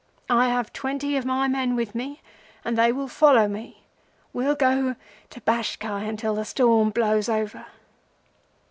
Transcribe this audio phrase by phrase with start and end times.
[0.31, 2.23] I have twenty of my men with me,
[2.65, 3.83] and they will follow me.
[4.33, 4.95] We'll go
[5.29, 7.67] to Bashkai until the storm blows over.